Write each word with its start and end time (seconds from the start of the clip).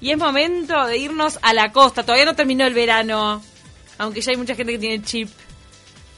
y 0.00 0.10
es 0.10 0.18
momento 0.18 0.86
de 0.86 0.98
irnos 0.98 1.38
a 1.42 1.52
la 1.52 1.72
costa. 1.72 2.02
Todavía 2.02 2.24
no 2.24 2.34
terminó 2.34 2.66
el 2.66 2.74
verano, 2.74 3.42
aunque 3.98 4.20
ya 4.20 4.32
hay 4.32 4.36
mucha 4.36 4.54
gente 4.54 4.72
que 4.72 4.78
tiene 4.78 5.02
chip, 5.02 5.28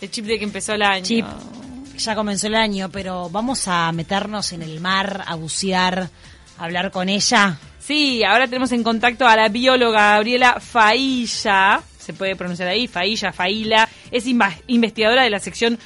el 0.00 0.10
chip 0.10 0.24
de 0.26 0.38
que 0.38 0.44
empezó 0.44 0.74
el 0.74 0.82
año. 0.82 1.04
Chip, 1.04 1.26
ya 1.96 2.14
comenzó 2.14 2.46
el 2.46 2.54
año, 2.54 2.90
pero 2.90 3.28
vamos 3.30 3.66
a 3.68 3.90
meternos 3.92 4.52
en 4.52 4.62
el 4.62 4.80
mar, 4.80 5.24
a 5.26 5.34
bucear, 5.34 6.08
a 6.58 6.64
hablar 6.64 6.90
con 6.90 7.08
ella. 7.08 7.58
Sí, 7.80 8.22
ahora 8.22 8.46
tenemos 8.46 8.70
en 8.72 8.84
contacto 8.84 9.26
a 9.26 9.34
la 9.34 9.48
bióloga 9.48 10.14
Gabriela 10.14 10.60
Failla, 10.60 11.82
se 11.98 12.12
puede 12.12 12.36
pronunciar 12.36 12.68
ahí, 12.68 12.86
Failla, 12.86 13.32
Faila, 13.32 13.88
es 14.10 14.26
investigadora 14.26 15.24
de 15.24 15.30
la 15.30 15.40
sección 15.40 15.78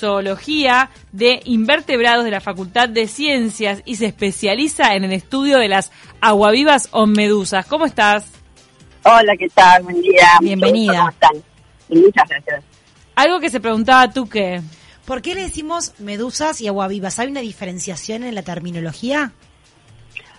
Zoología 0.00 0.90
de 1.12 1.40
Invertebrados 1.44 2.24
de 2.24 2.30
la 2.30 2.40
Facultad 2.40 2.88
de 2.88 3.06
Ciencias 3.06 3.82
y 3.84 3.96
se 3.96 4.06
especializa 4.06 4.94
en 4.94 5.04
el 5.04 5.12
estudio 5.12 5.58
de 5.58 5.68
las 5.68 5.92
aguavivas 6.22 6.88
o 6.92 7.06
medusas. 7.06 7.66
¿Cómo 7.66 7.84
estás? 7.84 8.32
Hola, 9.04 9.34
¿qué 9.38 9.48
tal? 9.50 9.82
Buen 9.82 10.00
día. 10.00 10.26
Bienvenida. 10.40 10.98
¿Cómo 10.98 11.08
están? 11.10 11.42
muchas 11.90 12.28
gracias. 12.28 12.64
Algo 13.14 13.40
que 13.40 13.50
se 13.50 13.60
preguntaba 13.60 14.10
tú 14.10 14.28
que... 14.28 14.62
¿Por 15.04 15.22
qué 15.22 15.34
le 15.34 15.42
decimos 15.42 15.92
medusas 15.98 16.60
y 16.60 16.68
aguavivas? 16.68 17.18
¿Hay 17.18 17.28
una 17.28 17.40
diferenciación 17.40 18.22
en 18.22 18.34
la 18.34 18.42
terminología? 18.42 19.32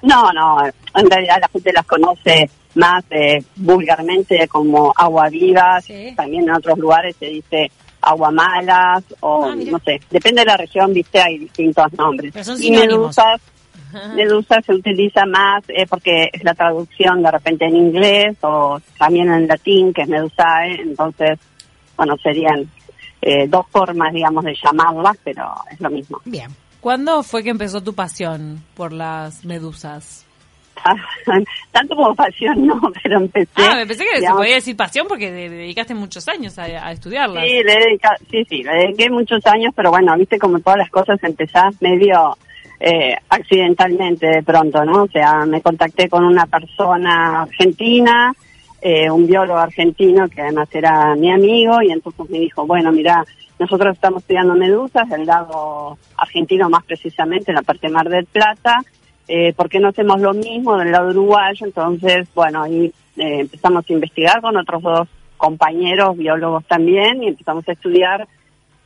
No, 0.02 0.32
no, 0.34 0.66
en 0.66 1.10
realidad 1.10 1.38
la 1.42 1.50
gente 1.50 1.74
las 1.74 1.86
conoce 1.86 2.50
más 2.76 3.04
eh, 3.12 3.44
vulgarmente 3.58 4.48
como 4.48 4.94
aguavivas. 4.96 5.86
También 6.16 6.44
en 6.44 6.52
otros 6.52 6.80
lugares 6.80 7.16
se 7.20 7.26
dice 7.26 7.72
aguamalas 8.02 9.04
o 9.20 9.46
ah, 9.46 9.56
no 9.56 9.80
sé, 9.80 10.02
depende 10.10 10.42
de 10.42 10.46
la 10.46 10.58
región, 10.58 10.94
viste, 10.94 11.22
hay 11.22 11.38
distintos 11.40 11.94
nombres. 11.94 12.34
y 12.60 12.72
medusas, 12.72 13.42
medusas 14.16 14.66
se 14.66 14.74
utiliza 14.74 15.26
más 15.26 15.64
eh, 15.68 15.86
porque 15.88 16.30
es 16.32 16.44
la 16.44 16.54
traducción 16.54 17.22
de 17.22 17.32
repente 17.32 17.66
en 17.66 17.76
inglés 17.76 18.38
o 18.42 18.80
también 18.98 19.32
en 19.32 19.48
latín, 19.48 19.94
que 19.94 20.04
es 20.04 20.08
medusae, 20.08 20.82
entonces, 20.82 21.40
bueno, 21.96 22.16
serían 22.18 22.70
eh, 23.22 23.48
dos 23.48 23.66
formas, 23.70 24.14
digamos, 24.14 24.44
de 24.44 24.56
llamarlas, 24.56 25.18
pero 25.24 25.54
es 25.72 25.80
lo 25.80 25.90
mismo. 25.90 26.20
Bien. 26.26 26.50
¿Cuándo 26.80 27.22
fue 27.22 27.44
que 27.44 27.52
empezó 27.52 27.82
tu 27.82 27.94
pasión 27.94 28.64
por 28.74 28.92
las 28.92 29.46
medusas? 29.46 30.26
tanto 31.72 31.96
como 31.96 32.16
pasión 32.16 32.66
no, 32.66 32.80
pero 33.04 33.20
empecé. 33.20 33.50
Ah, 33.56 33.76
me 33.76 33.86
pensé 33.86 34.06
que 34.06 34.22
se 34.22 34.32
podía 34.32 34.56
decir 34.56 34.76
pasión 34.76 35.08
porque 35.08 35.32
dedicaste 35.32 35.94
muchos 35.94 36.28
años 36.28 36.58
a, 36.58 36.92
estudiarla. 36.92 37.42
Sí, 37.42 37.64
le 37.64 38.00
sí, 38.30 38.46
sí, 38.50 38.64
le 38.64 38.72
dediqué 38.72 39.10
muchos 39.10 39.46
años, 39.46 39.74
pero 39.76 39.92
bueno, 39.92 40.16
viste 40.18 40.40
como 40.40 40.60
todas 40.60 40.80
las 40.80 40.90
cosas 40.90 41.20
empezás 41.24 41.80
medio 41.82 42.38
eh, 42.80 43.16
accidentalmente 43.30 44.28
de 44.28 44.44
pronto, 44.44 44.84
¿no? 44.84 45.04
O 45.04 45.08
sea, 45.08 45.46
me 45.46 45.62
contacté 45.62 46.10
con 46.10 46.26
una 46.26 46.46
persona 46.48 47.44
argentina, 47.44 48.34
eh, 48.82 49.10
un 49.10 49.28
biólogo 49.28 49.60
argentino 49.60 50.28
que 50.28 50.42
además 50.42 50.68
era 50.74 51.16
mi 51.16 51.32
amigo 51.32 51.82
y 51.84 51.92
entonces 51.92 52.30
me 52.30 52.40
dijo, 52.40 52.66
bueno, 52.66 52.92
mira, 52.92 53.24
nosotros 53.60 53.94
estamos 53.94 54.24
estudiando 54.24 54.56
medusas 54.56 55.08
del 55.08 55.28
lado 55.28 56.00
argentino 56.18 56.68
más 56.70 56.84
precisamente, 56.84 57.52
en 57.52 57.56
la 57.56 57.62
parte 57.62 57.90
Mar 57.90 58.10
del 58.10 58.26
Plata, 58.26 58.80
eh, 59.28 59.54
¿por 59.54 59.70
qué 59.70 59.80
no 59.80 59.90
hacemos 59.90 60.20
lo 60.20 60.34
mismo 60.34 60.78
del 60.78 60.92
lado 60.92 61.10
uruguayo? 61.10 61.66
Entonces, 61.66 62.28
bueno, 62.34 62.64
ahí 62.64 62.92
eh, 63.18 63.40
empezamos 63.42 63.86
a 63.90 63.94
investigar 63.94 64.42
con 64.42 64.58
otros 64.58 64.82
dos 64.82 65.08
compañeros 65.38 66.18
biólogos 66.18 66.66
también 66.66 67.24
y 67.24 67.28
empezamos 67.28 67.68
a 67.68 67.72
estudiar 67.72 68.28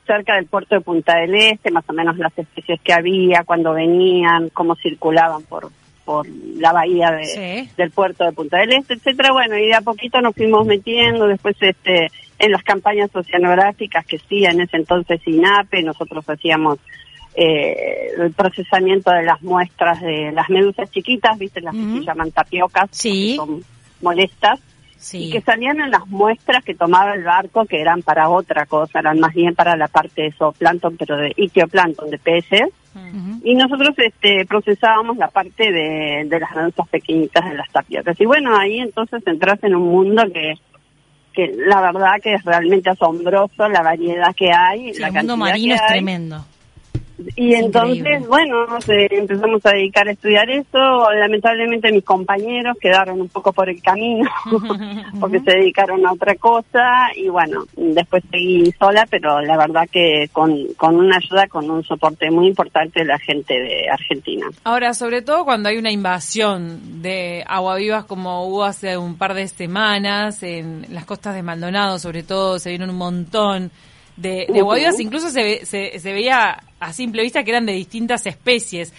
cerca 0.05 0.35
del 0.35 0.45
puerto 0.45 0.75
de 0.75 0.81
Punta 0.81 1.17
del 1.17 1.35
Este, 1.35 1.71
más 1.71 1.83
o 1.89 1.93
menos 1.93 2.17
las 2.17 2.37
especies 2.37 2.79
que 2.81 2.93
había, 2.93 3.43
cuando 3.43 3.73
venían, 3.73 4.49
cómo 4.49 4.75
circulaban 4.75 5.43
por 5.43 5.69
por 6.05 6.27
la 6.27 6.71
bahía 6.71 7.09
de, 7.09 7.67
del 7.75 7.89
puerto 7.89 8.23
de 8.23 8.31
Punta 8.31 8.59
del 8.59 8.73
Este, 8.73 8.93
etcétera. 8.93 9.31
Bueno, 9.31 9.57
y 9.57 9.67
de 9.67 9.73
a 9.73 9.81
poquito 9.81 10.21
nos 10.21 10.35
fuimos 10.35 10.65
metiendo, 10.65 11.27
después 11.27 11.55
este 11.59 12.07
en 12.37 12.51
las 12.51 12.63
campañas 12.63 13.09
oceanográficas 13.13 14.05
que 14.05 14.19
sí, 14.19 14.45
en 14.45 14.61
ese 14.61 14.77
entonces 14.77 15.19
INAPE, 15.25 15.81
nosotros 15.83 16.23
hacíamos 16.29 16.79
eh, 17.35 18.11
el 18.17 18.31
procesamiento 18.33 19.11
de 19.11 19.23
las 19.23 19.41
muestras 19.41 20.01
de 20.01 20.31
las 20.31 20.49
medusas 20.49 20.89
chiquitas, 20.91 21.37
viste, 21.37 21.61
las 21.61 21.75
que 21.75 21.81
se 21.81 22.05
llaman 22.05 22.31
tapiocas, 22.31 22.89
que 23.01 23.35
son 23.35 23.63
molestas, 24.01 24.59
y 25.13 25.29
que 25.29 25.41
salían 25.41 25.79
en 25.81 25.91
las 25.91 26.07
muestras 26.07 26.63
que 26.63 26.73
tomaba 26.73 27.13
el 27.13 27.23
barco, 27.23 27.65
que 27.65 27.79
eran 27.79 28.01
para 28.01 28.29
otra 28.29 28.65
cosa, 28.65 28.99
eran 28.99 29.19
más 29.19 29.33
bien 29.33 29.53
para 29.53 29.75
la 29.75 29.87
parte 29.87 30.23
de 30.23 30.31
zooplancton, 30.31 30.97
pero 30.97 31.17
de 31.17 31.33
ictioplancton, 31.35 32.09
de 32.09 32.17
peces, 32.17 32.69
y 33.43 33.53
nosotros 33.55 33.93
este, 33.97 34.45
procesábamos 34.45 35.17
la 35.17 35.27
parte 35.27 35.69
de, 35.69 36.25
de 36.27 36.39
las 36.39 36.55
medusas 36.55 36.87
pequeñitas 36.87 37.47
de 37.49 37.55
las 37.55 37.69
tapiocas. 37.69 38.19
Y 38.19 38.25
bueno, 38.25 38.57
ahí 38.57 38.79
entonces 38.79 39.21
entras 39.27 39.61
en 39.63 39.75
un 39.75 39.89
mundo 39.89 40.23
que 40.33 40.53
que 41.35 41.53
la 41.67 41.81
verdad 41.81 42.13
que 42.23 42.33
es 42.33 42.43
realmente 42.45 42.89
asombroso 42.89 43.67
la 43.67 43.81
variedad 43.83 44.33
que 44.33 44.51
hay. 44.51 44.91
el 44.91 45.11
mundo 45.11 45.35
marino 45.37 45.75
es 45.75 45.85
tremendo. 45.85 46.45
Y 47.35 47.53
entonces, 47.53 48.27
bueno, 48.27 48.65
empezamos 48.87 49.65
a 49.65 49.71
dedicar 49.71 50.07
a 50.07 50.11
estudiar 50.11 50.49
eso. 50.49 51.11
Lamentablemente 51.13 51.91
mis 51.91 52.03
compañeros 52.03 52.77
quedaron 52.79 53.21
un 53.21 53.29
poco 53.29 53.53
por 53.53 53.69
el 53.69 53.81
camino 53.81 54.29
porque 55.19 55.39
se 55.39 55.51
dedicaron 55.51 56.05
a 56.05 56.13
otra 56.13 56.35
cosa 56.35 57.09
y 57.15 57.29
bueno, 57.29 57.65
después 57.75 58.23
seguí 58.29 58.71
sola, 58.79 59.07
pero 59.09 59.41
la 59.41 59.57
verdad 59.57 59.87
que 59.91 60.29
con, 60.31 60.73
con 60.75 60.95
una 60.95 61.17
ayuda, 61.17 61.47
con 61.47 61.69
un 61.69 61.83
soporte 61.83 62.29
muy 62.29 62.47
importante 62.47 62.99
de 63.01 63.05
la 63.05 63.19
gente 63.19 63.53
de 63.53 63.89
Argentina. 63.89 64.47
Ahora, 64.63 64.93
sobre 64.93 65.21
todo 65.21 65.45
cuando 65.45 65.69
hay 65.69 65.77
una 65.77 65.91
invasión 65.91 67.01
de 67.01 67.43
aguavivas 67.47 68.05
como 68.05 68.45
hubo 68.47 68.63
hace 68.63 68.97
un 68.97 69.17
par 69.17 69.33
de 69.33 69.47
semanas 69.47 70.43
en 70.43 70.85
las 70.89 71.05
costas 71.05 71.35
de 71.35 71.43
Maldonado, 71.43 71.99
sobre 71.99 72.23
todo 72.23 72.59
se 72.59 72.69
vieron 72.69 72.89
un 72.89 72.97
montón 72.97 73.71
de, 74.17 74.47
de 74.47 74.95
incluso 74.99 75.29
se, 75.29 75.65
se, 75.65 75.99
se, 75.99 76.13
veía 76.13 76.63
a 76.79 76.93
simple 76.93 77.21
vista 77.21 77.43
que 77.43 77.51
eran 77.51 77.65
de 77.65 77.73
distintas 77.73 78.25
especies. 78.25 78.93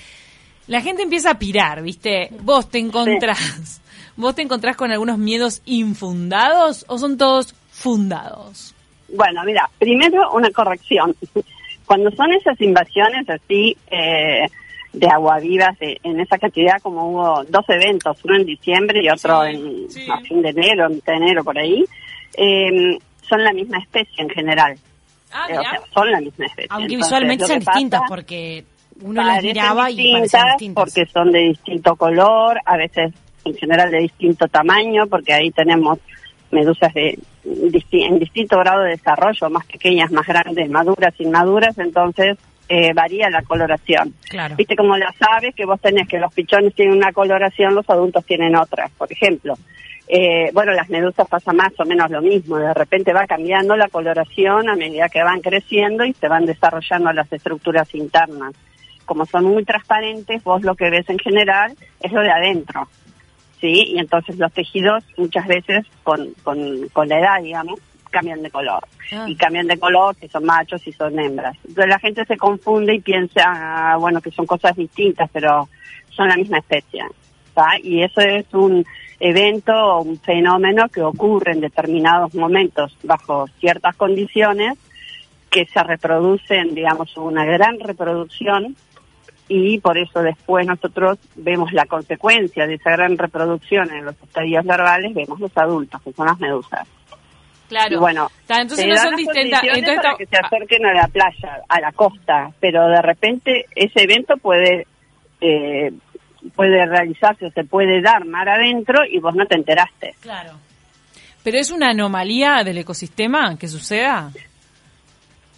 La 0.66 0.80
gente 0.80 1.02
empieza 1.02 1.30
a 1.30 1.38
pirar, 1.38 1.82
¿viste? 1.82 2.28
Vos 2.42 2.68
te 2.68 2.78
encontrás, 2.78 3.80
vos 4.16 4.34
te 4.34 4.42
encontrás 4.42 4.76
con 4.76 4.90
algunos 4.90 5.18
miedos 5.18 5.62
infundados 5.64 6.84
o 6.88 6.98
son 6.98 7.16
todos 7.16 7.54
fundados. 7.70 8.74
Bueno, 9.08 9.42
mira, 9.44 9.70
primero 9.78 10.32
una 10.32 10.50
corrección. 10.50 11.14
Cuando 11.86 12.10
son 12.10 12.32
esas 12.32 12.60
invasiones 12.60 13.30
así 13.30 13.76
eh, 13.90 14.46
de 14.92 15.06
aguavivas 15.06 15.76
en 15.80 16.18
esa 16.18 16.36
cantidad, 16.36 16.80
como 16.82 17.08
hubo 17.08 17.44
dos 17.44 17.64
eventos, 17.68 18.18
uno 18.24 18.36
en 18.36 18.44
diciembre 18.44 19.00
y 19.02 19.08
otro 19.08 19.44
en 19.44 19.86
a 20.10 20.20
fin 20.22 20.42
de 20.42 20.48
enero, 20.48 20.88
en 20.88 21.00
enero 21.06 21.44
por 21.44 21.56
ahí, 21.56 21.84
eh, 22.36 22.98
son 23.28 23.44
la 23.44 23.52
misma 23.52 23.78
especie 23.78 24.22
en 24.22 24.30
general. 24.30 24.76
Ah, 25.36 25.80
son 25.92 26.10
la 26.10 26.20
misma 26.20 26.46
especie. 26.46 26.68
Aunque 26.70 26.96
visualmente 26.96 27.46
son 27.46 27.58
distintas 27.58 28.00
porque 28.08 28.64
uno 29.02 29.22
las 29.22 29.42
miraba 29.42 29.90
y 29.90 30.12
parecían 30.12 30.44
distintas. 30.52 30.84
Porque 30.84 31.06
son 31.06 31.32
de 31.32 31.40
distinto 31.40 31.96
color, 31.96 32.58
a 32.64 32.76
veces 32.76 33.12
en 33.44 33.54
general 33.54 33.90
de 33.90 33.98
distinto 33.98 34.48
tamaño, 34.48 35.06
porque 35.08 35.32
ahí 35.32 35.50
tenemos 35.50 35.98
medusas 36.50 36.92
de, 36.94 37.18
en 37.44 38.18
distinto 38.18 38.58
grado 38.58 38.82
de 38.82 38.90
desarrollo, 38.90 39.50
más 39.50 39.66
pequeñas, 39.66 40.10
más 40.10 40.26
grandes, 40.26 40.68
maduras, 40.70 41.14
inmaduras, 41.18 41.78
entonces 41.78 42.38
eh, 42.68 42.92
varía 42.94 43.30
la 43.30 43.42
coloración. 43.42 44.14
Claro. 44.28 44.56
Viste 44.56 44.74
como 44.74 44.96
las 44.96 45.14
aves 45.20 45.54
que 45.54 45.64
vos 45.64 45.80
tenés 45.80 46.08
que 46.08 46.18
los 46.18 46.32
pichones 46.34 46.74
tienen 46.74 46.96
una 46.96 47.12
coloración, 47.12 47.74
los 47.74 47.88
adultos 47.88 48.24
tienen 48.24 48.56
otra, 48.56 48.90
por 48.96 49.10
ejemplo. 49.12 49.54
Eh, 50.08 50.50
bueno, 50.52 50.72
las 50.72 50.88
medusas 50.88 51.26
pasa 51.28 51.52
más 51.52 51.72
o 51.78 51.84
menos 51.84 52.10
lo 52.10 52.22
mismo, 52.22 52.58
de 52.58 52.74
repente 52.74 53.12
va 53.12 53.26
cambiando 53.26 53.76
la 53.76 53.88
coloración 53.88 54.68
a 54.68 54.76
medida 54.76 55.08
que 55.08 55.22
van 55.22 55.40
creciendo 55.40 56.04
y 56.04 56.12
se 56.14 56.28
van 56.28 56.46
desarrollando 56.46 57.12
las 57.12 57.32
estructuras 57.32 57.92
internas. 57.94 58.54
Como 59.04 59.26
son 59.26 59.44
muy 59.44 59.64
transparentes, 59.64 60.42
vos 60.44 60.62
lo 60.62 60.74
que 60.74 60.90
ves 60.90 61.08
en 61.08 61.18
general 61.18 61.76
es 62.00 62.12
lo 62.12 62.20
de 62.20 62.30
adentro, 62.30 62.88
¿sí? 63.60 63.94
Y 63.94 63.98
entonces 63.98 64.38
los 64.38 64.52
tejidos 64.52 65.04
muchas 65.16 65.46
veces 65.46 65.86
con, 66.02 66.32
con, 66.42 66.88
con 66.92 67.08
la 67.08 67.18
edad, 67.18 67.42
digamos, 67.42 67.80
cambian 68.10 68.42
de 68.42 68.50
color. 68.50 68.86
Ah. 69.12 69.26
Y 69.28 69.36
cambian 69.36 69.66
de 69.66 69.78
color 69.78 70.14
si 70.16 70.28
son 70.28 70.44
machos 70.44 70.86
y 70.86 70.92
son 70.92 71.18
hembras. 71.18 71.56
Entonces 71.66 71.88
la 71.88 71.98
gente 71.98 72.24
se 72.24 72.36
confunde 72.36 72.94
y 72.94 73.00
piensa, 73.00 73.42
ah, 73.44 73.96
bueno, 73.98 74.20
que 74.20 74.30
son 74.30 74.46
cosas 74.46 74.74
distintas, 74.76 75.28
pero 75.32 75.68
son 76.10 76.28
la 76.28 76.36
misma 76.36 76.58
especie. 76.58 77.04
Y 77.82 78.02
eso 78.02 78.20
es 78.20 78.52
un 78.52 78.84
evento 79.18 79.72
o 79.72 80.02
un 80.02 80.18
fenómeno 80.18 80.88
que 80.88 81.02
ocurre 81.02 81.52
en 81.52 81.60
determinados 81.60 82.34
momentos 82.34 82.96
bajo 83.02 83.46
ciertas 83.58 83.96
condiciones 83.96 84.78
que 85.50 85.66
se 85.66 85.82
reproducen, 85.82 86.74
digamos, 86.74 87.16
una 87.16 87.44
gran 87.44 87.80
reproducción 87.80 88.76
y 89.48 89.78
por 89.78 89.96
eso 89.96 90.22
después 90.22 90.66
nosotros 90.66 91.18
vemos 91.36 91.72
la 91.72 91.86
consecuencia 91.86 92.66
de 92.66 92.74
esa 92.74 92.90
gran 92.90 93.16
reproducción 93.16 93.90
en 93.92 94.04
los 94.04 94.14
estadios 94.22 94.64
larvales, 94.64 95.14
vemos 95.14 95.38
los 95.38 95.56
adultos, 95.56 96.02
que 96.02 96.12
son 96.12 96.26
las 96.26 96.38
medusas. 96.38 96.86
Claro. 97.68 97.98
bueno, 97.98 98.28
entonces 98.48 98.86
no 98.86 98.96
son 98.96 99.16
distintas. 99.16 99.60
Entonces 99.64 99.96
para 99.96 100.16
que 100.16 100.26
se 100.26 100.36
acerquen 100.36 100.86
a 100.86 100.94
la 100.94 101.08
playa, 101.08 101.62
a 101.68 101.80
la 101.80 101.90
costa, 101.92 102.52
pero 102.60 102.86
de 102.86 103.02
repente 103.02 103.66
ese 103.74 104.02
evento 104.02 104.36
puede 104.36 104.86
eh, 105.40 105.92
puede 106.54 106.84
realizarse 106.86 107.46
o 107.46 107.50
se 107.50 107.64
puede 107.64 108.00
dar 108.00 108.24
mar 108.24 108.48
adentro 108.48 109.00
y 109.10 109.18
vos 109.18 109.34
no 109.34 109.46
te 109.46 109.56
enteraste. 109.56 110.14
Claro. 110.20 110.52
¿Pero 111.42 111.58
es 111.58 111.70
una 111.70 111.90
anomalía 111.90 112.62
del 112.64 112.78
ecosistema 112.78 113.56
que 113.56 113.68
suceda? 113.68 114.30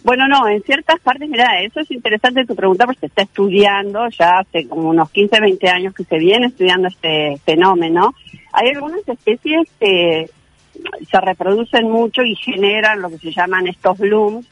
Bueno, 0.03 0.27
no, 0.27 0.47
en 0.47 0.61
ciertas 0.63 0.99
partes, 1.01 1.27
mira, 1.27 1.61
eso 1.61 1.81
es 1.81 1.91
interesante 1.91 2.45
tu 2.45 2.55
pregunta 2.55 2.85
porque 2.85 3.01
se 3.01 3.05
está 3.07 3.23
estudiando 3.23 4.07
ya 4.09 4.39
hace 4.39 4.67
como 4.67 4.89
unos 4.89 5.09
15, 5.09 5.41
20 5.41 5.69
años 5.69 5.93
que 5.93 6.03
se 6.05 6.17
viene 6.17 6.47
estudiando 6.47 6.87
este 6.87 7.37
fenómeno. 7.43 8.13
Hay 8.53 8.69
algunas 8.69 9.05
especies 9.07 9.67
que 9.79 10.29
se 11.09 11.21
reproducen 11.21 11.89
mucho 11.89 12.21
y 12.21 12.35
generan 12.35 13.01
lo 13.01 13.09
que 13.09 13.17
se 13.17 13.31
llaman 13.31 13.67
estos 13.67 13.97
blooms 13.97 14.47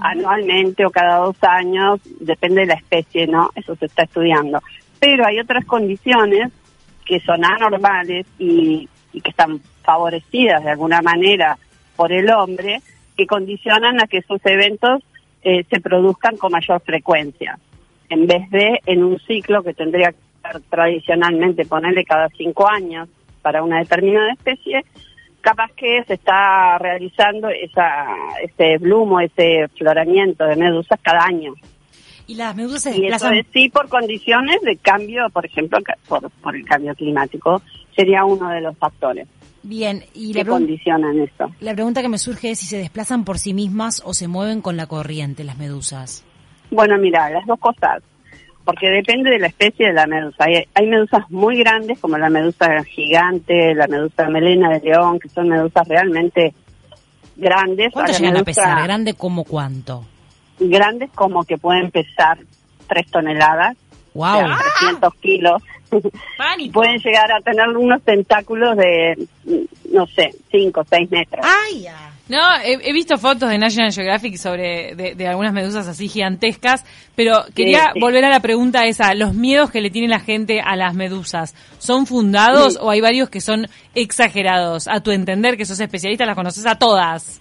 anualmente 0.00 0.84
o 0.84 0.90
cada 0.90 1.18
dos 1.18 1.36
años, 1.42 2.00
depende 2.20 2.62
de 2.62 2.66
la 2.66 2.74
especie, 2.74 3.26
¿no? 3.26 3.50
Eso 3.54 3.74
se 3.76 3.86
está 3.86 4.02
estudiando. 4.02 4.60
Pero 5.00 5.26
hay 5.26 5.38
otras 5.38 5.64
condiciones 5.64 6.50
que 7.04 7.20
son 7.20 7.44
anormales 7.44 8.26
y, 8.38 8.88
que 9.12 9.30
están 9.30 9.60
favorecidas 9.82 10.62
de 10.62 10.70
alguna 10.70 11.02
manera 11.02 11.58
por 11.96 12.12
el 12.12 12.30
hombre, 12.30 12.80
que 13.16 13.26
condicionan 13.26 14.00
a 14.00 14.06
que 14.06 14.18
esos 14.18 14.40
eventos 14.44 15.02
eh, 15.42 15.64
se 15.64 15.80
produzcan 15.80 16.36
con 16.36 16.52
mayor 16.52 16.80
frecuencia. 16.82 17.58
En 18.08 18.26
vez 18.26 18.48
de 18.50 18.80
en 18.86 19.02
un 19.02 19.18
ciclo 19.20 19.62
que 19.62 19.74
tendría 19.74 20.12
que 20.12 20.18
ser 20.42 20.60
tradicionalmente 20.68 21.66
ponerle 21.66 22.04
cada 22.04 22.28
cinco 22.36 22.70
años 22.70 23.08
para 23.42 23.62
una 23.62 23.78
determinada 23.78 24.32
especie, 24.32 24.84
capaz 25.40 25.72
que 25.72 26.04
se 26.04 26.14
está 26.14 26.78
realizando 26.78 27.48
esa, 27.48 28.06
ese 28.42 28.78
blumo, 28.78 29.20
ese 29.20 29.68
floramiento 29.76 30.44
de 30.44 30.56
medusas 30.56 31.00
cada 31.02 31.24
año. 31.24 31.54
Y 32.28 32.36
las 32.36 32.54
medusas 32.54 32.82
se 32.82 32.90
Y 32.90 32.92
eso 32.92 33.00
desplazan. 33.00 33.34
es 33.38 33.46
sí 33.52 33.68
por 33.70 33.88
condiciones 33.88 34.60
de 34.62 34.76
cambio, 34.76 35.28
por 35.32 35.44
ejemplo, 35.44 35.78
por, 36.06 36.30
por 36.30 36.54
el 36.54 36.64
cambio 36.64 36.94
climático, 36.94 37.60
sería 37.96 38.24
uno 38.24 38.48
de 38.50 38.60
los 38.60 38.76
factores 38.78 39.26
Bien, 39.62 40.04
y 40.14 40.32
que 40.32 40.44
la, 40.44 40.50
condicionan 40.50 41.18
esto. 41.18 41.50
la 41.60 41.74
pregunta 41.74 42.00
que 42.00 42.08
me 42.08 42.18
surge 42.18 42.50
es 42.52 42.60
si 42.60 42.66
se 42.66 42.78
desplazan 42.78 43.24
por 43.24 43.38
sí 43.38 43.54
mismas 43.54 44.02
o 44.04 44.14
se 44.14 44.28
mueven 44.28 44.60
con 44.60 44.76
la 44.76 44.86
corriente 44.86 45.42
las 45.42 45.58
medusas. 45.58 46.24
Bueno, 46.70 46.96
mira, 46.98 47.28
las 47.30 47.44
dos 47.46 47.58
cosas, 47.58 48.02
porque 48.64 48.88
depende 48.88 49.30
de 49.30 49.38
la 49.38 49.46
especie 49.48 49.86
de 49.86 49.92
la 49.94 50.06
medusa. 50.06 50.44
Hay, 50.44 50.64
hay 50.74 50.86
medusas 50.86 51.28
muy 51.30 51.58
grandes, 51.58 51.98
como 51.98 52.18
la 52.18 52.30
medusa 52.30 52.84
gigante, 52.84 53.74
la 53.74 53.88
medusa 53.88 54.28
melena 54.28 54.70
de 54.70 54.80
león, 54.80 55.18
que 55.18 55.28
son 55.30 55.48
medusas 55.48 55.88
realmente 55.88 56.54
grandes. 57.36 57.90
¿Cuánto 57.92 58.12
llegan 58.12 58.28
a 58.28 58.32
medusa 58.34 58.44
pesar? 58.44 58.84
¿Grande 58.84 59.14
como 59.14 59.44
cuánto? 59.44 60.04
Grandes 60.60 61.10
como 61.14 61.44
que 61.44 61.56
pueden 61.58 61.90
pesar 61.90 62.38
tres 62.88 63.10
toneladas, 63.10 63.76
o 64.14 64.18
¡Wow! 64.18 64.34
sea, 64.38 64.58
300 64.80 65.14
kilos. 65.16 65.62
Pánico. 66.38 66.72
pueden 66.80 66.98
llegar 66.98 67.30
a 67.32 67.40
tener 67.42 67.68
unos 67.68 68.02
tentáculos 68.02 68.76
de, 68.76 69.26
no 69.92 70.06
sé, 70.06 70.30
5 70.50 70.80
o 70.80 70.84
6 70.84 71.10
metros. 71.10 71.46
¡Ay! 71.46 71.82
ya! 71.82 72.10
No, 72.28 72.38
he, 72.62 72.74
he 72.86 72.92
visto 72.92 73.16
fotos 73.16 73.48
de 73.48 73.56
National 73.56 73.90
Geographic 73.90 74.36
sobre 74.36 74.94
de, 74.94 75.14
de 75.14 75.26
algunas 75.26 75.54
medusas 75.54 75.88
así 75.88 76.08
gigantescas, 76.08 76.84
pero 77.16 77.42
quería 77.54 77.92
sí. 77.94 78.00
volver 78.00 78.22
a 78.26 78.28
la 78.28 78.40
pregunta 78.40 78.84
esa, 78.84 79.14
los 79.14 79.32
miedos 79.32 79.70
que 79.70 79.80
le 79.80 79.88
tiene 79.88 80.08
la 80.08 80.20
gente 80.20 80.60
a 80.60 80.76
las 80.76 80.92
medusas, 80.94 81.54
¿son 81.78 82.04
fundados 82.06 82.74
Sí. 82.74 82.78
o 82.82 82.90
hay 82.90 83.00
varios 83.00 83.30
que 83.30 83.40
son 83.40 83.66
exagerados? 83.94 84.88
A 84.88 85.00
tu 85.00 85.10
entender, 85.10 85.56
que 85.56 85.64
sos 85.64 85.80
especialista, 85.80 86.26
las 86.26 86.36
conoces 86.36 86.66
a 86.66 86.74
todas. 86.74 87.40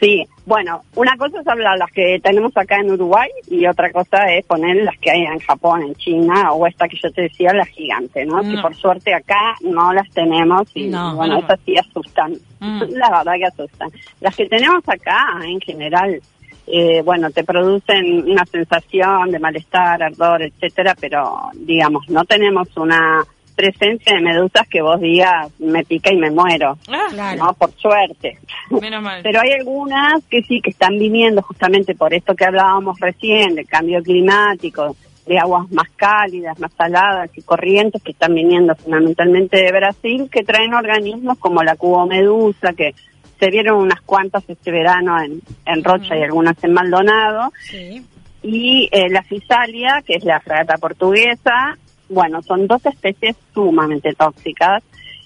Sí, 0.00 0.24
bueno, 0.46 0.80
una 0.96 1.14
cosa 1.18 1.40
es 1.40 1.46
hablar 1.46 1.76
las 1.76 1.90
que 1.92 2.18
tenemos 2.22 2.56
acá 2.56 2.76
en 2.80 2.90
Uruguay 2.92 3.28
y 3.48 3.66
otra 3.66 3.92
cosa 3.92 4.32
es 4.32 4.46
poner 4.46 4.76
las 4.82 4.96
que 4.98 5.10
hay 5.10 5.24
en 5.24 5.38
Japón, 5.40 5.82
en 5.82 5.94
China 5.96 6.52
o 6.52 6.66
esta 6.66 6.88
que 6.88 6.96
yo 7.02 7.12
te 7.12 7.22
decía, 7.22 7.52
la 7.52 7.66
gigante, 7.66 8.24
¿no? 8.24 8.42
No. 8.42 8.50
Que 8.50 8.62
por 8.62 8.74
suerte 8.74 9.14
acá 9.14 9.54
no 9.62 9.92
las 9.92 10.08
tenemos 10.10 10.62
y 10.74 10.88
No, 10.88 11.16
bueno, 11.16 11.34
no. 11.34 11.40
esas 11.40 11.60
sí 11.66 11.76
asustan, 11.76 12.32
Mm. 12.60 12.82
la 12.92 13.10
verdad 13.10 13.32
que 13.38 13.46
asustan. 13.46 13.90
Las 14.20 14.36
que 14.36 14.46
tenemos 14.46 14.82
acá 14.86 15.26
en 15.44 15.60
general, 15.60 16.20
eh, 16.66 17.02
bueno, 17.02 17.30
te 17.30 17.42
producen 17.44 18.30
una 18.30 18.44
sensación 18.46 19.30
de 19.30 19.38
malestar, 19.38 20.02
ardor, 20.02 20.42
etcétera, 20.42 20.94
pero 21.00 21.38
digamos, 21.54 22.08
no 22.08 22.24
tenemos 22.24 22.68
una 22.76 23.24
presencia 23.60 24.14
de 24.14 24.20
medusas 24.22 24.66
que 24.68 24.80
vos 24.82 25.00
digas 25.00 25.50
me 25.58 25.84
pica 25.84 26.12
y 26.12 26.16
me 26.16 26.30
muero, 26.30 26.78
Ah, 26.88 27.06
Claro. 27.10 27.44
¿no? 27.44 27.52
Por 27.54 27.70
suerte. 27.72 28.38
menos 28.80 29.02
mal. 29.02 29.20
Pero 29.22 29.40
hay 29.40 29.52
algunas 29.52 30.24
que 30.30 30.42
sí, 30.42 30.60
que 30.60 30.70
están 30.70 30.98
viniendo 30.98 31.42
justamente 31.42 31.94
por 31.94 32.14
esto 32.14 32.34
que 32.34 32.44
hablábamos 32.46 32.98
recién, 33.00 33.54
del 33.54 33.66
cambio 33.66 34.02
climático, 34.02 34.96
de 35.26 35.38
aguas 35.38 35.70
más 35.70 35.88
cálidas, 35.96 36.58
más 36.58 36.72
saladas 36.76 37.30
y 37.36 37.42
corrientes 37.42 38.02
que 38.02 38.12
están 38.12 38.34
viniendo 38.34 38.74
fundamentalmente 38.74 39.58
de 39.62 39.70
Brasil, 39.70 40.28
que 40.32 40.42
traen 40.42 40.74
organismos 40.74 41.38
como 41.38 41.62
la 41.62 41.76
cubomedusa, 41.76 42.72
que 42.72 42.94
se 43.38 43.50
vieron 43.50 43.78
unas 43.80 44.00
cuantas 44.02 44.42
este 44.48 44.70
verano 44.70 45.20
en, 45.22 45.40
en 45.66 45.84
Rocha 45.84 46.16
y 46.16 46.22
algunas 46.22 46.62
en 46.64 46.72
Maldonado, 46.72 47.52
Sí. 47.70 48.02
y 48.42 48.88
eh, 48.92 49.08
la 49.10 49.22
fisalia, 49.22 50.02
que 50.04 50.14
es 50.16 50.24
la 50.24 50.40
fragata 50.40 50.76
portuguesa, 50.78 51.76
bueno, 52.10 52.42
son 52.42 52.66
dos 52.66 52.84
especies 52.84 53.36
sumamente 53.54 54.12
tóxicas 54.12 54.82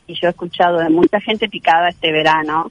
y 0.07 0.15
yo 0.15 0.29
he 0.29 0.31
escuchado 0.31 0.79
de 0.79 0.91
mucha 0.91 1.21
gente 1.21 1.49
picada 1.49 1.89
este 1.89 2.13
verano 2.13 2.71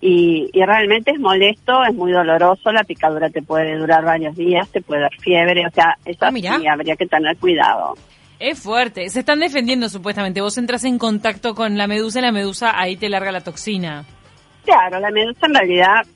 y, 0.00 0.50
y 0.52 0.64
realmente 0.64 1.12
es 1.12 1.20
molesto, 1.20 1.84
es 1.84 1.94
muy 1.94 2.10
doloroso, 2.12 2.72
la 2.72 2.84
picadura 2.84 3.30
te 3.30 3.42
puede 3.42 3.78
durar 3.78 4.04
varios 4.04 4.34
días, 4.36 4.68
te 4.70 4.82
puede 4.82 5.02
dar 5.02 5.14
fiebre, 5.20 5.66
o 5.66 5.70
sea, 5.70 5.96
eso 6.04 6.26
Ah, 6.26 6.32
sí 6.32 6.66
habría 6.66 6.96
que 6.96 7.06
tener 7.06 7.36
cuidado. 7.36 7.94
Es 8.40 8.60
fuerte. 8.60 9.08
Se 9.08 9.20
están 9.20 9.40
defendiendo 9.40 9.88
supuestamente. 9.88 10.40
Vos 10.40 10.58
entras 10.58 10.84
en 10.84 10.98
contacto 10.98 11.54
con 11.54 11.78
la 11.78 11.86
medusa 11.86 12.18
y 12.18 12.22
la 12.22 12.32
medusa 12.32 12.78
ahí 12.78 12.96
te 12.96 13.08
larga 13.08 13.30
la 13.32 13.40
toxina. 13.42 14.04
Claro, 14.64 14.98
la 14.98 15.10
medusa 15.10 15.46
en 15.46 15.54
realidad 15.54 16.06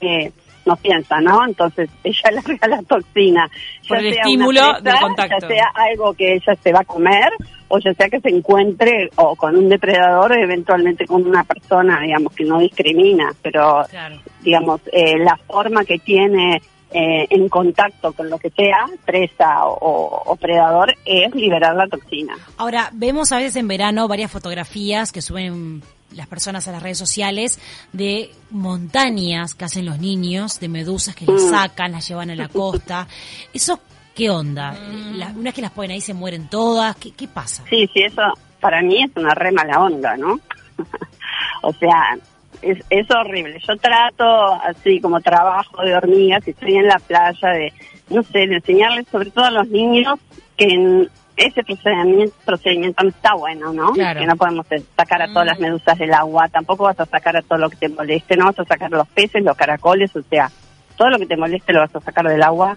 eh, 0.00 0.32
no 0.68 0.76
piensa, 0.76 1.20
¿no? 1.20 1.44
Entonces 1.46 1.90
ella 2.04 2.30
larga 2.30 2.68
la 2.68 2.82
toxina. 2.82 3.48
Por 3.88 3.98
Ya 4.00 4.06
el 4.08 4.12
sea 4.14 4.22
estímulo 4.22 4.60
una 4.70 4.80
del 4.80 5.00
contacto. 5.00 5.36
Ya 5.40 5.48
sea 5.48 5.66
algo 5.74 6.14
que 6.14 6.34
ella 6.34 6.54
se 6.62 6.72
va 6.72 6.80
a 6.80 6.84
comer 6.84 7.30
o 7.68 7.78
ya 7.78 7.92
sea 7.94 8.08
que 8.08 8.20
se 8.20 8.28
encuentre 8.30 9.10
o 9.16 9.34
con 9.36 9.56
un 9.56 9.68
depredador 9.68 10.32
o 10.32 10.34
eventualmente 10.34 11.06
con 11.06 11.26
una 11.26 11.44
persona, 11.44 12.00
digamos, 12.00 12.32
que 12.34 12.44
no 12.44 12.58
discrimina, 12.60 13.32
pero 13.42 13.84
Claro. 13.90 14.16
digamos, 14.42 14.80
eh, 14.92 15.18
la 15.18 15.36
forma 15.46 15.84
que 15.84 15.98
tiene 15.98 16.62
eh, 16.90 17.26
en 17.28 17.48
contacto 17.50 18.12
con 18.14 18.30
lo 18.30 18.38
que 18.38 18.48
sea, 18.48 18.86
presa 19.04 19.66
o, 19.66 20.22
o 20.24 20.36
predador, 20.36 20.94
es 21.04 21.34
liberar 21.34 21.76
la 21.76 21.86
toxina. 21.86 22.34
Ahora, 22.56 22.88
vemos 22.94 23.30
a 23.32 23.36
veces 23.36 23.56
en 23.56 23.68
verano 23.68 24.08
varias 24.08 24.30
fotografías 24.32 25.12
que 25.12 25.20
suben 25.20 25.82
las 26.12 26.26
personas 26.26 26.66
a 26.68 26.72
las 26.72 26.82
redes 26.82 26.98
sociales 26.98 27.58
de 27.92 28.30
montañas 28.50 29.54
que 29.54 29.64
hacen 29.64 29.84
los 29.86 29.98
niños, 29.98 30.58
de 30.60 30.68
medusas 30.68 31.14
que 31.14 31.26
las 31.26 31.42
Mm. 31.42 31.50
sacan, 31.50 31.92
las 31.92 32.08
llevan 32.08 32.30
a 32.30 32.34
la 32.34 32.48
costa. 32.48 33.06
¿Eso 33.52 33.80
qué 34.14 34.30
onda? 34.30 34.72
Mm. 34.72 35.14
La- 35.16 35.26
una 35.28 35.42
vez 35.44 35.54
que 35.54 35.62
las 35.62 35.70
ponen 35.72 35.92
ahí 35.92 36.00
se 36.00 36.14
mueren 36.14 36.48
todas. 36.48 36.96
¿Qué, 36.96 37.12
qué 37.12 37.28
pasa? 37.28 37.62
Sí, 37.68 37.88
sí, 37.92 38.02
eso 38.02 38.22
para 38.60 38.82
mí 38.82 39.02
es 39.02 39.10
una 39.16 39.34
re 39.34 39.52
mala 39.52 39.80
onda, 39.80 40.16
¿no? 40.16 40.40
o 41.62 41.72
sea, 41.74 42.16
es, 42.62 42.78
es 42.90 43.06
horrible. 43.10 43.60
Yo 43.66 43.76
trato, 43.76 44.54
así 44.54 45.00
como 45.00 45.20
trabajo 45.20 45.82
de 45.82 45.94
hormigas, 45.94 46.46
y 46.46 46.50
estoy 46.50 46.74
en 46.76 46.86
la 46.86 46.98
playa, 46.98 47.48
de, 47.50 47.72
no 48.10 48.22
sé, 48.24 48.46
de 48.46 48.56
enseñarles 48.56 49.06
sobre 49.12 49.30
todo 49.30 49.44
a 49.44 49.50
los 49.50 49.68
niños 49.68 50.18
que 50.56 50.64
en 50.64 51.08
ese 51.38 51.62
procedimiento, 51.62 52.34
procedimiento 52.44 53.02
no 53.02 53.10
está 53.10 53.34
bueno, 53.34 53.72
¿no? 53.72 53.92
Claro. 53.92 54.20
Que 54.20 54.26
no 54.26 54.36
podemos 54.36 54.66
eh, 54.72 54.82
sacar 54.96 55.22
a 55.22 55.28
todas 55.28 55.46
las 55.46 55.60
medusas 55.60 55.96
del 55.98 56.12
agua, 56.12 56.48
tampoco 56.48 56.84
vas 56.84 56.98
a 57.00 57.06
sacar 57.06 57.36
a 57.36 57.42
todo 57.42 57.58
lo 57.58 57.70
que 57.70 57.76
te 57.76 57.88
moleste, 57.88 58.36
no 58.36 58.46
vas 58.46 58.58
a 58.58 58.64
sacar 58.64 58.90
los 58.90 59.08
peces, 59.08 59.42
los 59.44 59.56
caracoles, 59.56 60.14
o 60.16 60.22
sea, 60.22 60.50
todo 60.96 61.08
lo 61.08 61.18
que 61.18 61.26
te 61.26 61.36
moleste 61.36 61.72
lo 61.72 61.80
vas 61.80 61.94
a 61.94 62.00
sacar 62.00 62.26
del 62.26 62.42
agua. 62.42 62.76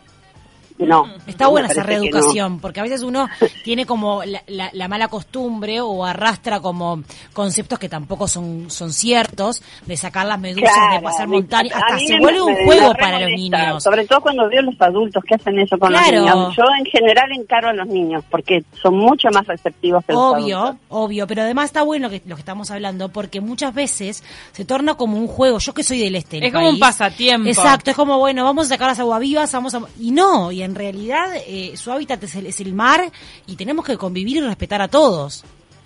No. 0.88 1.06
Está 1.28 1.48
buena 1.48 1.68
esa 1.68 1.82
no. 1.82 1.88
reeducación, 1.88 2.60
porque 2.60 2.80
a 2.80 2.84
veces 2.84 3.04
uno 3.04 3.28
tiene 3.64 3.86
como 3.86 4.24
la, 4.24 4.42
la- 4.48 4.70
la 4.74 4.88
mala 4.88 5.08
costumbre 5.08 5.80
o 5.82 6.06
arrastra 6.06 6.60
como 6.60 7.04
conceptos 7.34 7.80
que 7.80 7.90
tampoco 7.90 8.28
son, 8.28 8.70
son 8.70 8.92
ciertos, 8.92 9.62
de 9.86 9.98
sacar 9.98 10.26
las 10.26 10.40
medusas, 10.40 10.72
de 10.94 11.02
pasar 11.02 11.28
montañas, 11.28 11.74
hasta 11.76 12.00
se 12.00 12.14
me- 12.14 12.20
vuelve 12.20 12.42
un 12.42 12.54
me- 12.54 12.66
juego 12.66 12.90
me 12.90 12.96
para 12.96 13.20
los 13.20 13.30
niños. 13.30 13.84
Sobre 13.84 14.06
todo 14.08 14.22
cuando 14.22 14.48
veo 14.50 14.62
los 14.62 14.80
adultos 14.82 15.24
que 15.24 15.36
hacen 15.36 15.60
eso 15.60 15.78
con 15.78 15.90
Claro. 15.90 16.12
los 16.12 16.36
niños. 16.36 16.56
Yo 16.58 16.64
en 16.80 16.86
general 16.86 17.32
encaro 17.34 17.70
a 17.70 17.74
los 17.74 17.88
niños 17.88 18.24
porque 18.30 18.64
son 18.82 18.98
mucho 18.98 19.30
más 19.32 19.46
receptivos 19.48 20.04
que 20.06 20.14
los 20.14 20.22
Obvio, 20.22 20.60
adultos. 20.60 20.82
obvio, 20.90 21.28
pero 21.28 21.42
además 21.44 21.66
está 21.66 21.84
bueno 21.84 22.10
que, 22.10 22.22
lo 22.26 22.36
que 22.36 22.42
estamos 22.42 22.72
hablando 22.72 23.10
porque 23.10 23.42
muchas 23.42 23.74
veces 23.74 24.24
se 24.52 24.66
torna 24.66 24.96
como 24.96 25.18
un 25.18 25.28
juego. 25.28 25.60
Yo 25.60 25.74
que 25.74 25.84
soy 25.84 26.00
del 26.00 26.16
este 26.16 26.46
Es 26.46 26.54
como 26.54 26.70
un 26.70 26.80
pasatiempo. 26.80 27.48
Exacto, 27.50 27.92
es 27.92 27.96
como, 27.96 28.18
bueno, 28.20 28.44
vamos 28.44 28.68
a 28.68 28.70
sacar 28.70 28.88
las 28.88 29.00
aguavivas, 29.00 29.52
vamos 29.52 29.74
a... 29.76 29.82
Y 30.00 30.12
no, 30.12 30.52
y 30.52 30.62
en 30.64 30.71
realidad 30.76 31.28
eh, 31.48 31.76
su 31.76 31.92
hábitat 31.92 32.24
es 32.24 32.36
el, 32.36 32.46
es 32.46 32.60
el 32.62 32.74
mar 32.74 33.12
y 33.48 33.56
tenemos 33.56 33.86
que 33.86 33.98
convivir 33.98 34.38
y 34.38 34.42
respetar 34.42 34.82
a 34.82 34.88
todos. 34.88 35.44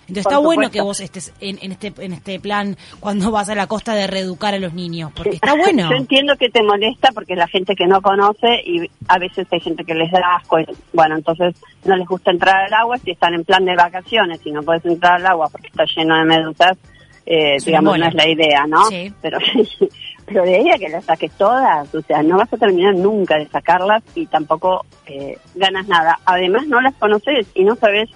Entonces 0.08 0.24
Por 0.24 0.32
está 0.32 0.38
bueno 0.38 0.70
que 0.70 0.80
vos 0.80 1.00
estés 1.00 1.34
en, 1.40 1.58
en 1.60 1.72
este 1.72 1.92
en 1.98 2.12
este 2.12 2.38
plan 2.38 2.76
cuando 3.00 3.32
vas 3.32 3.48
a 3.48 3.56
la 3.56 3.66
costa 3.66 3.92
de 3.94 4.06
reeducar 4.06 4.54
a 4.54 4.58
los 4.58 4.72
niños, 4.72 5.10
porque 5.14 5.36
está 5.36 5.54
bueno. 5.56 5.90
Yo 5.90 5.96
entiendo 5.96 6.36
que 6.36 6.48
te 6.48 6.62
molesta 6.62 7.10
porque 7.12 7.32
es 7.32 7.38
la 7.38 7.48
gente 7.48 7.74
que 7.74 7.86
no 7.86 8.00
conoce 8.00 8.62
y 8.64 8.88
a 9.08 9.18
veces 9.18 9.48
hay 9.50 9.60
gente 9.60 9.84
que 9.84 9.94
les 9.94 10.10
da 10.12 10.36
asco. 10.36 10.60
y, 10.60 10.66
bueno, 10.92 11.16
entonces 11.16 11.56
no 11.84 11.96
les 11.96 12.06
gusta 12.06 12.30
entrar 12.30 12.66
al 12.66 12.74
agua 12.74 12.98
si 12.98 13.10
están 13.10 13.34
en 13.34 13.44
plan 13.44 13.64
de 13.64 13.74
vacaciones 13.74 14.40
y 14.44 14.52
no 14.52 14.62
puedes 14.62 14.84
entrar 14.84 15.14
al 15.14 15.26
agua 15.26 15.48
porque 15.50 15.68
está 15.68 15.84
lleno 15.84 16.16
de 16.16 16.24
medusas. 16.24 16.78
Eh, 17.26 17.56
digamos, 17.64 17.98
no 17.98 18.06
es 18.06 18.14
la 18.14 18.28
idea, 18.28 18.66
¿no? 18.68 18.84
Sí. 18.86 19.12
Pero, 19.20 19.38
pero 20.26 20.44
de 20.44 20.56
ahí 20.56 20.70
a 20.70 20.78
que 20.78 20.88
las 20.88 21.04
saques 21.04 21.32
todas, 21.32 21.92
o 21.94 22.00
sea, 22.02 22.22
no 22.22 22.36
vas 22.38 22.52
a 22.52 22.56
terminar 22.56 22.94
nunca 22.94 23.36
de 23.36 23.46
sacarlas 23.48 24.02
y 24.14 24.26
tampoco 24.26 24.84
eh, 25.06 25.36
ganas 25.56 25.88
nada. 25.88 26.18
Además, 26.24 26.66
no 26.68 26.80
las 26.80 26.94
conoces 26.94 27.46
y 27.54 27.64
no 27.64 27.74
sabes 27.76 28.08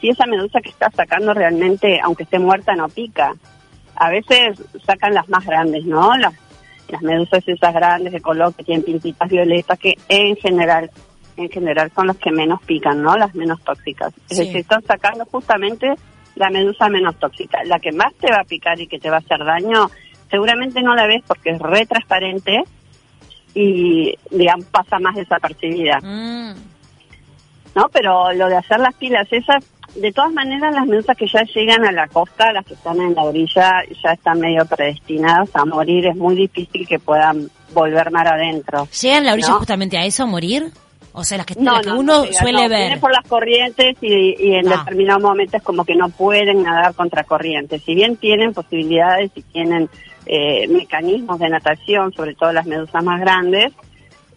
si 0.00 0.08
esa 0.08 0.26
medusa 0.26 0.60
que 0.60 0.70
estás 0.70 0.94
sacando 0.94 1.34
realmente, 1.34 2.00
aunque 2.02 2.22
esté 2.24 2.38
muerta, 2.38 2.74
no 2.74 2.88
pica. 2.88 3.34
A 3.94 4.10
veces 4.10 4.58
sacan 4.84 5.14
las 5.14 5.28
más 5.28 5.44
grandes, 5.46 5.84
¿no? 5.84 6.16
Las, 6.16 6.34
las 6.88 7.02
medusas 7.02 7.46
esas 7.46 7.74
grandes 7.74 8.12
de 8.12 8.20
color 8.20 8.54
que 8.54 8.64
tienen 8.64 8.84
pintitas 8.84 9.28
violetas, 9.28 9.78
que 9.78 9.96
en 10.08 10.36
general 10.36 10.90
en 11.38 11.50
general 11.50 11.90
son 11.94 12.06
las 12.06 12.16
que 12.16 12.30
menos 12.30 12.62
pican, 12.62 13.02
¿no? 13.02 13.14
Las 13.16 13.34
menos 13.34 13.62
tóxicas. 13.62 14.10
Es 14.30 14.38
Sí. 14.38 14.44
decir, 14.46 14.56
están 14.62 14.82
sacando 14.84 15.26
justamente 15.26 15.94
la 16.36 16.50
medusa 16.50 16.88
menos 16.88 17.16
tóxica. 17.18 17.64
La 17.64 17.80
que 17.80 17.92
más 17.92 18.14
te 18.14 18.30
va 18.30 18.40
a 18.40 18.44
picar 18.44 18.80
y 18.80 18.86
que 18.86 18.98
te 18.98 19.10
va 19.10 19.16
a 19.16 19.20
hacer 19.20 19.44
daño, 19.44 19.90
seguramente 20.30 20.82
no 20.82 20.94
la 20.94 21.06
ves 21.06 21.22
porque 21.26 21.50
es 21.50 21.58
re 21.58 21.86
transparente 21.86 22.62
y, 23.54 24.14
digamos, 24.30 24.66
pasa 24.66 24.98
más 24.98 25.16
desapercibida. 25.16 25.98
Mm. 26.02 26.54
¿no? 27.76 27.88
Pero 27.92 28.32
lo 28.32 28.48
de 28.48 28.56
hacer 28.56 28.80
las 28.80 28.94
pilas 28.94 29.28
esas, 29.30 29.64
de 29.94 30.12
todas 30.12 30.32
maneras 30.32 30.74
las 30.74 30.86
medusas 30.86 31.16
que 31.16 31.26
ya 31.26 31.42
llegan 31.54 31.84
a 31.86 31.92
la 31.92 32.08
costa, 32.08 32.52
las 32.52 32.64
que 32.64 32.74
están 32.74 33.00
en 33.00 33.14
la 33.14 33.22
orilla, 33.22 33.70
ya 34.02 34.12
están 34.12 34.40
medio 34.40 34.64
predestinadas 34.66 35.50
a 35.54 35.64
morir. 35.64 36.06
Es 36.06 36.16
muy 36.16 36.34
difícil 36.34 36.86
que 36.88 36.98
puedan 36.98 37.50
volver 37.72 38.10
mar 38.10 38.28
adentro. 38.28 38.88
¿Llegan 39.00 39.24
la 39.24 39.34
orilla 39.34 39.48
¿no? 39.48 39.58
justamente 39.58 39.98
a 39.98 40.04
eso, 40.04 40.24
a 40.24 40.26
morir? 40.26 40.72
O 41.18 41.24
sea, 41.24 41.38
las 41.38 41.46
que, 41.46 41.54
No, 41.58 41.72
las 41.72 41.80
que 41.82 41.88
no, 41.88 41.98
uno 41.98 42.24
no 42.26 42.32
suele 42.32 42.62
no, 42.64 42.68
ver. 42.68 42.78
Viene 42.80 42.98
por 42.98 43.10
las 43.10 43.26
corrientes 43.26 43.96
y, 44.02 44.34
y 44.38 44.54
en 44.54 44.68
Ah. 44.70 44.78
determinados 44.84 45.22
momentos 45.22 45.62
como 45.62 45.84
que 45.84 45.94
no 45.94 46.10
pueden 46.10 46.62
nadar 46.62 46.94
contra 46.94 47.24
corrientes. 47.24 47.82
Si 47.84 47.94
bien 47.94 48.16
tienen 48.16 48.52
posibilidades 48.52 49.30
y 49.34 49.42
tienen 49.42 49.88
eh, 50.26 50.68
mecanismos 50.68 51.38
de 51.38 51.48
natación, 51.48 52.12
sobre 52.12 52.34
todo 52.34 52.52
las 52.52 52.66
medusas 52.66 53.02
más 53.02 53.18
grandes, 53.20 53.72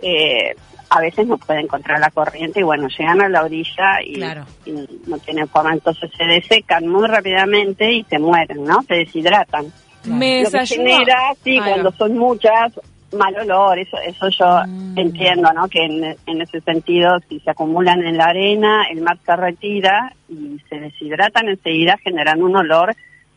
eh, 0.01 0.55
a 0.89 1.01
veces 1.01 1.27
no 1.27 1.37
pueden 1.37 1.67
contra 1.67 1.99
la 1.99 2.09
corriente 2.11 2.61
y 2.61 2.63
bueno, 2.63 2.87
llegan 2.97 3.21
a 3.21 3.29
la 3.29 3.43
orilla 3.43 4.01
y, 4.03 4.13
Claro. 4.15 4.45
y 4.65 4.71
no 5.07 5.17
tienen 5.19 5.47
forma, 5.49 5.73
entonces 5.73 6.09
se 6.17 6.23
desecan 6.25 6.87
muy 6.87 7.07
rápidamente 7.07 7.91
y 7.91 8.03
se 8.05 8.17
mueren, 8.19 8.63
¿no? 8.63 8.81
Se 8.83 8.95
deshidratan. 8.95 9.65
Me 10.05 10.43
Lo 10.43 10.49
que 10.49 10.65
genera, 10.65 11.33
sí, 11.43 11.57
cuando 11.59 11.91
son 11.91 12.17
muchas, 12.17 12.71
mal 13.17 13.35
olor, 13.37 13.79
eso 13.79 13.97
eso 14.05 14.27
yo 14.29 14.61
Mm. 14.67 14.97
entiendo, 14.99 15.51
¿no? 15.53 15.67
Que 15.67 15.83
en, 15.85 16.03
en 16.25 16.41
ese 16.41 16.61
sentido, 16.61 17.19
si 17.29 17.39
se 17.39 17.51
acumulan 17.51 18.03
en 18.05 18.17
la 18.17 18.25
arena, 18.25 18.83
el 18.91 19.01
mar 19.01 19.17
se 19.25 19.35
retira 19.35 20.13
y 20.27 20.59
se 20.69 20.79
deshidratan 20.79 21.49
enseguida, 21.49 21.97
generan 22.03 22.41
un 22.43 22.55
olor 22.55 22.95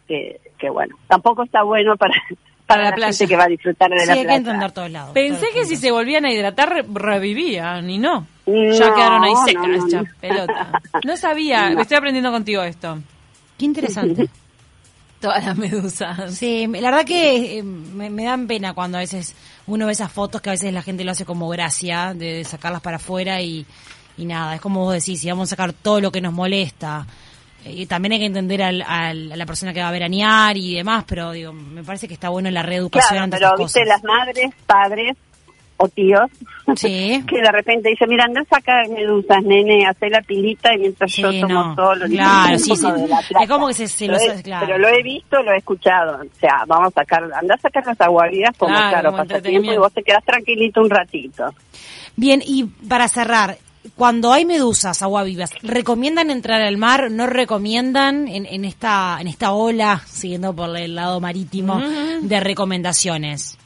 que, 0.08 0.40
que 0.58 0.68
bueno, 0.70 0.96
tampoco 1.08 1.44
está 1.44 1.62
bueno 1.62 1.96
para, 1.96 2.14
para, 2.66 2.82
la 2.84 2.90
la, 2.90 2.96
playa. 2.96 3.12
gente 3.16 3.28
que 3.32 3.36
va 3.36 3.44
a 3.44 3.48
disfrutar 3.48 3.90
de 3.90 3.98
Sí, 4.00 4.06
la 4.06 4.12
hay 4.12 4.18
que 4.20 4.24
playa. 4.24 4.36
entender 4.38 4.72
todos 4.72 4.90
lados. 4.90 5.12
Pensé 5.14 5.46
que 5.54 5.64
si 5.64 5.76
se 5.76 5.90
volvían 5.90 6.24
a 6.24 6.32
hidratar 6.32 6.68
re- 6.70 6.84
revivían 6.92 7.88
y 7.88 7.98
no. 7.98 8.26
No, 8.46 8.72
ya 8.72 8.94
quedaron 8.94 9.22
ahí 9.24 9.34
secas, 9.46 9.84
no, 9.92 10.04
pelota. 10.20 10.80
No 11.06 11.16
sabía, 11.16 11.70
No. 11.70 11.80
estoy 11.80 11.96
aprendiendo 11.96 12.30
contigo 12.32 12.62
esto. 12.62 12.98
Qué 13.58 13.64
interesante. 13.66 14.28
Todas 15.22 15.44
las 15.46 15.56
medusas. 15.56 16.34
Sí, 16.34 16.66
la 16.66 16.90
verdad 16.90 17.04
que 17.06 17.58
eh, 17.58 17.62
me, 17.62 18.10
me 18.10 18.24
dan 18.24 18.46
pena 18.46 18.74
cuando 18.74 18.98
a 18.98 19.00
veces 19.00 19.34
uno 19.68 19.86
ve 19.86 19.92
esas 19.92 20.12
fotos 20.12 20.40
que 20.42 20.50
a 20.50 20.52
veces 20.52 20.72
la 20.74 20.82
gente 20.82 21.04
lo 21.04 21.12
hace 21.12 21.24
como 21.24 21.48
gracia 21.48 22.12
de 22.12 22.42
sacarlas 22.44 22.82
para 22.82 22.96
afuera 22.96 23.40
y, 23.40 23.64
y 24.18 24.24
nada, 24.26 24.56
es 24.56 24.60
como 24.60 24.80
vos 24.80 24.92
decís, 24.94 25.20
si 25.20 25.30
vamos 25.30 25.48
a 25.48 25.50
sacar 25.50 25.72
todo 25.72 26.00
lo 26.00 26.10
que 26.12 26.20
nos 26.20 26.32
molesta. 26.34 27.06
eh, 27.64 27.72
Y 27.72 27.86
también 27.86 28.12
hay 28.14 28.18
que 28.18 28.26
entender 28.26 28.62
al, 28.64 28.82
al- 28.82 29.30
a 29.32 29.36
la 29.36 29.46
persona 29.46 29.72
que 29.72 29.80
va 29.80 29.88
a 29.88 29.92
veranear 29.92 30.56
y 30.56 30.74
demás, 30.74 31.04
pero 31.06 31.30
digo, 31.30 31.52
me 31.52 31.84
parece 31.84 32.08
que 32.08 32.14
está 32.14 32.28
bueno 32.28 32.50
la 32.50 32.62
reeducación 32.62 33.10
Claro, 33.10 33.24
ante 33.24 33.36
pero 33.38 33.50
viste, 33.56 33.80
cosas. 33.84 33.88
las 33.88 34.02
madres, 34.04 34.50
padres 34.66 35.16
o 35.76 35.88
tíos 35.88 36.30
Sí. 36.76 37.22
que 37.28 37.40
de 37.42 37.50
repente 37.52 37.88
dicen, 37.90 38.08
mira, 38.08 38.24
anda 38.24 38.40
a 38.40 38.44
sacar 38.44 38.88
medusas, 38.88 39.42
nene, 39.42 39.84
hace 39.86 40.08
la 40.08 40.22
pilita 40.22 40.74
y 40.74 40.78
mientras 40.78 41.12
Sí, 41.12 41.20
yo 41.22 41.30
tomo 41.40 41.48
no. 41.64 41.74
solo. 41.74 42.06
Claro, 42.06 42.58
sí, 42.58 42.76
sí. 42.76 42.86
Es 43.40 43.48
como 43.48 43.66
que 43.68 43.74
se- 43.74 43.88
se 43.88 44.06
es- 44.06 44.42
claro. 44.42 44.66
Pero 44.66 44.78
lo 44.78 44.88
he 44.88 45.02
visto, 45.02 45.42
lo 45.42 45.52
he 45.52 45.56
escuchado. 45.58 46.20
O 46.22 46.38
sea, 46.40 46.62
vamos 46.66 46.88
a 46.88 47.00
sacar, 47.00 47.24
anda 47.34 47.54
a 47.54 47.58
sacar 47.58 47.84
las 47.86 48.00
aguavidas 48.00 48.56
como, 48.56 48.74
Claro, 48.74 48.90
claro, 48.90 49.10
como 49.12 49.24
pasatiempo 49.24 49.72
y 49.72 49.76
vos 49.76 49.92
te 49.92 50.02
quedás 50.02 50.24
tranquilito 50.24 50.80
un 50.80 50.90
ratito. 50.90 51.52
Bien, 52.16 52.42
y 52.46 52.64
para 52.88 53.08
cerrar, 53.08 53.58
cuando 53.96 54.32
hay 54.32 54.44
medusas 54.44 55.02
aguavivas, 55.02 55.50
¿recomiendan 55.62 56.30
entrar 56.30 56.62
al 56.62 56.76
mar? 56.76 57.10
¿No 57.10 57.26
recomiendan 57.26 58.28
en, 58.28 58.46
en 58.46 58.64
esta 58.64 59.18
en 59.20 59.26
esta 59.26 59.52
ola, 59.52 60.00
siguiendo 60.06 60.54
por 60.54 60.76
el 60.76 60.94
lado 60.94 61.18
marítimo, 61.20 61.80
de 62.22 62.38
recomendaciones? 62.40 63.58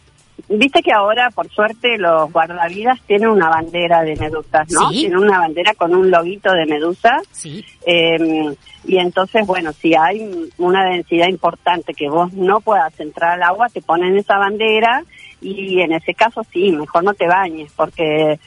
Viste 0.49 0.83
que 0.83 0.93
ahora, 0.93 1.31
por 1.31 1.49
suerte, 1.49 1.99
los 1.99 2.31
guardavidas 2.33 3.01
tienen 3.07 3.31
una 3.31 3.49
bandera 3.49 4.03
de 4.03 4.17
medusas, 4.17 4.71
¿no? 4.71 4.91
Sí. 4.91 5.01
Tienen 5.01 5.19
una 5.19 5.39
bandera 5.39 5.75
con 5.75 5.95
un 5.95 6.11
loguito 6.11 6.53
de 6.53 6.67
medusa. 6.67 7.21
Sí. 7.33 7.65
Eh, 7.87 8.55
y 8.85 8.99
entonces, 8.99 9.47
bueno, 9.47 9.73
si 9.73 9.95
hay 9.95 10.51
una 10.59 10.85
densidad 10.85 11.29
importante 11.29 11.95
que 11.95 12.09
vos 12.09 12.33
no 12.33 12.61
puedas 12.61 12.99
entrar 13.01 13.33
al 13.33 13.43
agua, 13.43 13.69
te 13.69 13.83
ponen 13.83 14.17
esa 14.17 14.39
bandera 14.39 15.03
y 15.41 15.81
en 15.81 15.93
ese 15.93 16.15
caso 16.15 16.43
sí, 16.53 16.71
mejor 16.73 17.05
no 17.05 17.15
te 17.15 17.27
bañes 17.27 17.73
porque 17.75 18.39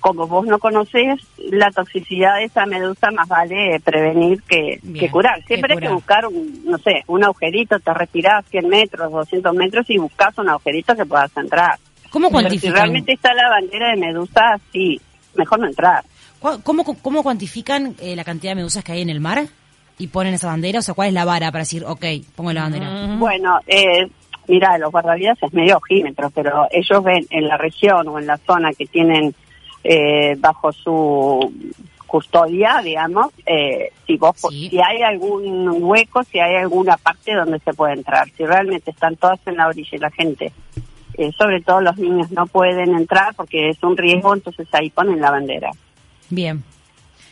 como 0.00 0.26
vos 0.26 0.46
no 0.46 0.58
conoces 0.58 1.20
la 1.38 1.70
toxicidad 1.70 2.36
de 2.36 2.44
esa 2.44 2.66
medusa, 2.66 3.10
más 3.12 3.28
vale 3.28 3.78
prevenir 3.84 4.42
que, 4.42 4.80
Bien, 4.82 4.94
que 5.06 5.10
curar. 5.10 5.36
que 5.40 5.46
Siempre 5.54 5.74
hay 5.74 5.80
que 5.80 5.88
buscar, 5.92 6.26
un, 6.26 6.62
no 6.64 6.78
sé, 6.78 7.02
un 7.06 7.22
agujerito, 7.22 7.78
te 7.78 7.94
retirás 7.94 8.44
100 8.46 8.68
metros, 8.68 9.12
200 9.12 9.54
metros 9.54 9.88
y 9.90 9.98
buscas 9.98 10.36
un 10.38 10.48
agujerito 10.48 10.94
que 10.96 11.04
puedas 11.06 11.30
entrar. 11.36 11.78
¿Cómo 12.10 12.28
Pero 12.28 12.38
si 12.40 12.44
cuantifican? 12.44 12.74
realmente 12.74 13.12
está 13.12 13.32
la 13.34 13.48
bandera 13.50 13.90
de 13.90 13.96
medusa, 13.96 14.42
sí, 14.72 15.00
mejor 15.36 15.60
no 15.60 15.66
entrar. 15.68 16.02
¿Cu- 16.40 16.60
¿Cómo, 16.64 16.82
cómo 16.84 17.22
cuantifican 17.22 17.94
eh, 18.00 18.16
la 18.16 18.24
cantidad 18.24 18.52
de 18.52 18.56
medusas 18.56 18.82
que 18.82 18.92
hay 18.92 19.02
en 19.02 19.10
el 19.10 19.20
mar? 19.20 19.44
¿Y 19.98 20.06
ponen 20.06 20.32
esa 20.34 20.46
bandera? 20.46 20.78
O 20.78 20.82
sea, 20.82 20.94
¿cuál 20.94 21.08
es 21.08 21.14
la 21.14 21.26
vara 21.26 21.52
para 21.52 21.60
decir, 21.62 21.84
ok, 21.86 22.04
pongo 22.34 22.52
la 22.54 22.62
bandera? 22.62 23.16
Bueno, 23.18 23.58
eh, 23.66 24.08
mira, 24.48 24.78
los 24.78 24.90
guardavidas 24.90 25.36
es 25.42 25.52
medio 25.52 25.76
ojímetro, 25.76 26.30
pero 26.30 26.66
ellos 26.70 27.04
ven 27.04 27.26
en 27.28 27.46
la 27.46 27.58
región 27.58 28.08
o 28.08 28.18
en 28.18 28.26
la 28.26 28.38
zona 28.38 28.70
que 28.72 28.86
tienen 28.86 29.34
eh, 29.84 30.36
bajo 30.38 30.72
su 30.72 31.52
custodia, 32.06 32.80
digamos, 32.82 33.28
eh, 33.46 33.92
si 34.06 34.16
vos 34.16 34.32
Sí. 34.50 34.68
si 34.68 34.78
hay 34.80 35.02
algún 35.02 35.68
hueco, 35.82 36.24
si 36.24 36.40
hay 36.40 36.56
alguna 36.56 36.96
parte 36.96 37.34
donde 37.34 37.60
se 37.60 37.72
puede 37.72 37.94
entrar, 37.94 38.28
si 38.36 38.44
realmente 38.44 38.90
están 38.90 39.14
todas 39.16 39.38
en 39.46 39.56
la 39.56 39.68
orilla 39.68 39.90
y 39.92 39.98
la 39.98 40.10
gente, 40.10 40.52
eh, 41.14 41.30
sobre 41.38 41.60
todo 41.62 41.80
los 41.80 41.96
niños 41.98 42.30
no 42.32 42.46
pueden 42.46 42.94
entrar 42.96 43.34
porque 43.36 43.68
es 43.70 43.82
un 43.84 43.96
riesgo, 43.96 44.34
entonces 44.34 44.66
ahí 44.72 44.90
ponen 44.90 45.20
la 45.20 45.30
bandera. 45.30 45.70
Bien. 46.30 46.62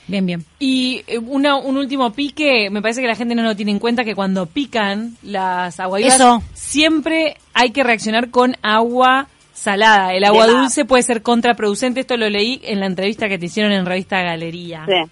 Bien, 0.06 0.24
bien. 0.24 0.44
Y 0.58 1.02
eh, 1.06 1.18
una, 1.18 1.56
un 1.56 1.76
último 1.76 2.12
pique, 2.12 2.70
me 2.70 2.80
parece 2.80 3.02
que 3.02 3.08
la 3.08 3.14
gente 3.16 3.34
no 3.34 3.42
lo 3.42 3.54
tiene 3.56 3.72
en 3.72 3.78
cuenta 3.78 4.04
que 4.04 4.14
cuando 4.14 4.46
pican 4.46 5.16
las 5.22 5.78
aguavivas 5.80 6.14
Eso. 6.14 6.42
siempre 6.54 7.36
hay 7.52 7.72
que 7.72 7.82
reaccionar 7.84 8.30
con 8.30 8.56
agua 8.62 9.26
salada. 9.58 10.14
El 10.14 10.24
agua 10.24 10.46
dulce 10.46 10.84
puede 10.84 11.02
ser 11.02 11.22
contraproducente, 11.22 12.00
esto 12.00 12.16
lo 12.16 12.28
leí 12.28 12.60
en 12.64 12.80
la 12.80 12.86
entrevista 12.86 13.28
que 13.28 13.38
te 13.38 13.46
hicieron 13.46 13.72
en 13.72 13.84
revista 13.86 14.22
Galería. 14.22 14.84
Sí. 14.86 15.10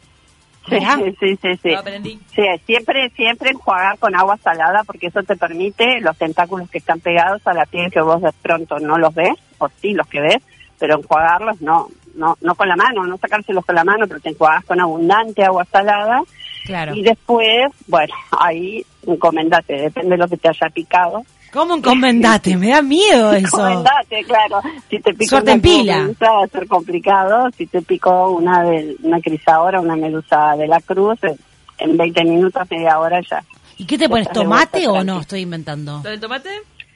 Sí, 0.69 0.79
sí, 1.21 1.39
sí, 1.41 1.57
sí. 1.63 1.71
Lo 1.71 1.79
aprendí. 1.79 2.19
Sí, 2.35 2.43
siempre, 2.65 3.09
siempre 3.11 3.51
enjuagar 3.51 3.99
con 3.99 4.17
agua 4.17 4.37
salada 4.39 4.83
porque 4.85 5.07
eso 5.07 5.23
te 5.23 5.37
permite 5.37 6.01
los 6.01 6.17
tentáculos 6.17 6.69
que 6.69 6.79
están 6.79 6.99
pegados 6.99 7.41
a 7.47 7.55
la 7.55 7.67
piel 7.67 7.91
que 7.91 8.01
vos 8.01 8.21
de 8.21 8.33
pronto 8.43 8.79
no 8.81 8.99
los 8.99 9.15
ves, 9.15 9.35
o 9.59 9.69
sí 9.81 9.93
los 9.93 10.09
que 10.09 10.21
ves, 10.21 10.43
pero 10.79 10.99
enjuagarlos 10.99 11.61
no, 11.61 11.87
no, 12.17 12.37
no 12.41 12.55
con 12.57 12.69
la 12.69 12.75
mano, 12.75 13.07
no 13.07 13.17
sacárselos 13.17 13.65
con 13.65 13.77
la 13.77 13.85
mano, 13.85 14.07
pero 14.09 14.19
te 14.19 14.31
enjuagas 14.31 14.65
con 14.65 14.81
abundante 14.81 15.45
agua 15.45 15.65
salada 15.71 16.23
Claro. 16.65 16.97
y 16.97 17.03
después, 17.03 17.67
bueno, 17.87 18.13
ahí 18.37 18.85
encomendate, 19.07 19.75
depende 19.75 20.11
de 20.11 20.17
lo 20.17 20.27
que 20.27 20.37
te 20.37 20.49
haya 20.49 20.69
picado. 20.75 21.23
¿Cómo 21.57 21.75
encomendate? 21.77 22.57
Me 22.57 22.69
da 22.69 22.83
miedo 22.83 23.33
eso. 23.33 23.47
Encomendate, 23.67 24.23
claro. 24.25 24.61
Si 24.91 24.99
te 25.01 25.13
picó 25.15 25.31
Suerte 25.31 25.51
una 25.51 25.55
en 25.55 25.61
pila. 25.63 25.99
medusa 26.03 26.31
va 26.33 26.45
a 26.45 26.49
ser 26.49 26.67
complicado. 26.69 27.49
Si 27.57 27.67
te 27.67 27.83
picó 27.83 28.31
una 28.31 28.63
de, 28.63 28.97
una 29.03 29.21
crisadora, 29.21 29.81
una 29.81 29.97
medusa 29.97 30.55
de 30.57 30.67
la 30.69 30.81
cruz, 30.81 31.19
en- 31.25 31.39
en 31.79 31.97
20 31.97 32.25
minutos, 32.25 32.63
media 32.71 32.99
hora 32.99 33.21
ya. 33.29 33.43
¿Y 33.79 33.85
qué 33.87 33.99
te 33.99 34.09
pones? 34.09 34.31
¿Tomate 34.31 34.87
o 34.89 35.03
no? 35.05 35.21
Estoy 35.21 35.41
inventando. 35.41 36.01
¿Lo 36.05 36.11
del 36.11 36.21
tomate? 36.21 36.49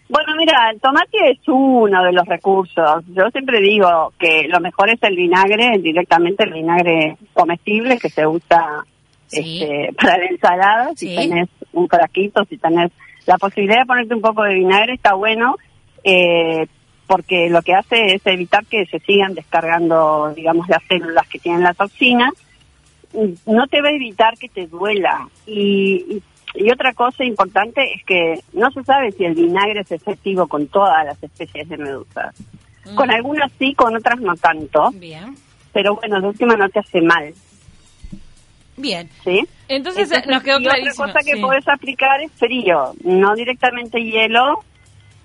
Bueno, 0.08 0.32
mira, 0.36 0.70
el 0.72 0.80
tomate 0.80 1.18
es 1.30 1.38
uno 1.46 2.02
de 2.02 2.12
los 2.12 2.26
recursos. 2.26 3.04
Yo 3.08 3.28
siempre 3.30 3.60
digo 3.60 4.12
que 4.18 4.48
lo 4.48 4.58
mejor 4.60 4.90
es 4.90 5.00
el 5.02 5.14
vinagre, 5.16 5.78
directamente 5.80 6.44
el 6.44 6.52
vinagre 6.52 7.16
comestible 7.32 7.98
que 7.98 8.08
se 8.10 8.26
usa 8.26 8.84
Sí. 9.28 9.62
este, 9.62 9.92
para 9.94 10.18
la 10.18 10.24
ensalada, 10.26 10.88
si 10.96 11.08
Sí. 11.10 11.14
tenés 11.16 11.48
un 11.72 11.86
frasquito, 11.88 12.42
si 12.46 12.56
tenés 12.58 12.90
la 13.26 13.38
posibilidad 13.38 13.80
de 13.80 13.86
ponerte 13.86 14.14
un 14.14 14.20
poco 14.20 14.42
de 14.42 14.54
vinagre, 14.54 14.94
está 14.94 15.14
bueno, 15.14 15.56
eh, 16.04 16.66
porque 17.06 17.48
lo 17.50 17.62
que 17.62 17.74
hace 17.74 18.14
es 18.14 18.26
evitar 18.26 18.64
que 18.66 18.86
se 18.86 19.00
sigan 19.00 19.34
descargando, 19.34 20.32
digamos, 20.34 20.68
las 20.68 20.82
células 20.88 21.26
que 21.28 21.38
tienen 21.38 21.62
la 21.62 21.74
toxina. 21.74 22.30
No 23.46 23.66
te 23.66 23.82
va 23.82 23.88
a 23.88 23.92
evitar 23.92 24.38
que 24.38 24.48
te 24.48 24.68
duela. 24.68 25.28
Y, 25.46 26.04
y, 26.08 26.22
y 26.54 26.70
otra 26.70 26.92
cosa 26.92 27.24
importante 27.24 27.94
es 27.94 28.04
que 28.04 28.40
no 28.52 28.70
se 28.70 28.84
sabe 28.84 29.10
si 29.12 29.24
el 29.24 29.34
vinagre 29.34 29.80
es 29.80 29.90
efectivo 29.90 30.46
con 30.46 30.68
todas 30.68 31.04
las 31.04 31.20
especies 31.22 31.68
de 31.68 31.78
medusas. 31.78 32.34
Mm. 32.84 32.94
Con 32.94 33.10
algunas 33.10 33.50
sí, 33.58 33.74
con 33.74 33.96
otras 33.96 34.20
no 34.20 34.34
tanto. 34.36 34.90
Bien. 34.94 35.34
Pero 35.72 35.96
bueno, 35.96 36.20
de 36.20 36.28
última 36.28 36.56
no 36.56 36.68
te 36.68 36.80
hace 36.80 37.00
mal, 37.00 37.32
Bien. 38.80 39.08
¿sí? 39.24 39.46
Entonces, 39.68 40.10
nos 40.26 40.42
quedó 40.42 40.58
y 40.60 40.66
otra 40.66 40.76
clarísimo. 40.78 41.06
cosa 41.06 41.20
que 41.20 41.34
sí. 41.34 41.40
podés 41.40 41.68
aplicar 41.68 42.20
es 42.22 42.32
frío, 42.32 42.92
no 43.04 43.34
directamente 43.34 44.00
hielo, 44.02 44.64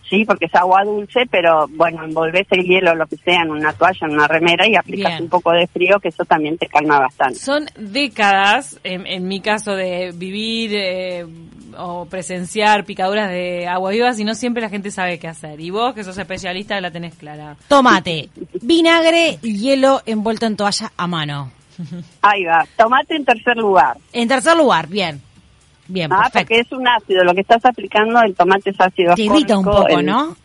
sí, 0.10 0.24
porque 0.26 0.46
es 0.46 0.54
agua 0.56 0.84
dulce, 0.84 1.22
pero 1.32 1.68
bueno, 1.70 2.04
envolvés 2.04 2.46
el 2.52 2.64
hielo, 2.64 2.94
lo 2.94 3.08
que 3.08 3.18
sea, 3.18 3.42
en 3.42 3.50
una 3.50 3.74
toalla, 3.74 4.06
en 4.08 4.12
una 4.12 4.28
remera 4.28 4.68
y 4.68 4.76
aplicas 4.76 5.14
Bien. 5.14 5.24
un 5.24 5.30
poco 5.30 5.52
de 5.52 5.66
frío, 5.68 6.00
que 6.00 6.10
eso 6.10 6.26
también 6.26 6.58
te 6.60 6.68
calma 6.68 7.00
bastante. 7.00 7.40
Son 7.40 7.66
décadas, 7.76 8.80
en, 8.84 9.08
en 9.08 9.28
mi 9.28 9.40
caso, 9.42 9.76
de 9.76 10.12
vivir 10.14 10.72
eh, 10.76 11.26
o 11.78 12.06
presenciar 12.06 12.86
picaduras 12.86 13.30
de 13.32 13.68
agua 13.68 13.90
vivas 13.92 14.20
y 14.20 14.24
no 14.24 14.36
siempre 14.36 14.62
la 14.62 14.70
gente 14.70 14.92
sabe 14.92 15.18
qué 15.18 15.28
hacer. 15.28 15.60
Y 15.60 15.72
vos, 15.72 15.96
que 15.96 16.04
sos 16.04 16.18
especialista, 16.20 16.80
la 16.80 16.92
tenés 16.92 17.16
clara. 17.16 17.58
Tomate, 17.68 18.30
vinagre 18.62 19.40
y 19.42 19.58
hielo 19.58 20.04
envuelto 20.06 20.46
en 20.46 20.56
toalla 20.56 20.92
a 20.96 21.08
mano. 21.08 21.52
Ahí 22.22 22.44
va, 22.46 22.66
tomate 22.78 23.16
en 23.16 23.26
tercer 23.26 23.58
lugar. 23.58 23.98
En 24.14 24.28
tercer 24.28 24.56
lugar, 24.58 24.88
bien. 24.88 25.22
Bien, 25.88 26.12
Ah, 26.12 26.30
perfecto. 26.32 26.40
porque 26.40 26.60
es 26.62 26.72
un 26.72 26.88
ácido, 26.88 27.24
lo 27.24 27.34
que 27.36 27.42
estás 27.42 27.64
aplicando, 27.66 28.20
el 28.22 28.34
tomate 28.36 28.72
es 28.72 28.80
ácido 28.82 29.14
Te 29.16 29.24
irrita 29.24 29.58
un 29.58 29.66
poco, 29.66 29.88
el- 29.88 30.06
¿no? 30.06 30.36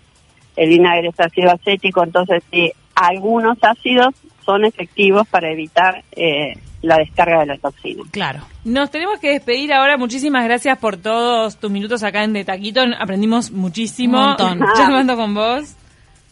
El 0.56 0.68
vinagre 0.68 1.08
es 1.08 1.18
ácido 1.18 1.50
acético, 1.52 2.04
entonces 2.04 2.42
sí, 2.50 2.70
algunos 2.94 3.56
ácidos 3.62 4.14
son 4.44 4.64
efectivos 4.66 5.26
para 5.28 5.50
evitar 5.50 6.02
eh, 6.12 6.54
la 6.82 6.96
descarga 6.96 7.40
de 7.40 7.46
la 7.46 7.56
toxina. 7.58 8.02
Claro. 8.10 8.40
Nos 8.64 8.90
tenemos 8.90 9.18
que 9.20 9.30
despedir 9.30 9.72
ahora. 9.72 9.96
Muchísimas 9.96 10.44
gracias 10.44 10.76
por 10.78 10.96
todos 10.96 11.56
tus 11.58 11.70
minutos 11.70 12.02
acá 12.02 12.24
en 12.24 12.32
De 12.32 12.44
Taquito. 12.44 12.82
Aprendimos 12.98 13.50
muchísimo. 13.50 14.18
Un 14.18 14.26
montón. 14.28 14.60
Llamando 14.76 15.16
con 15.16 15.34
vos. 15.34 15.74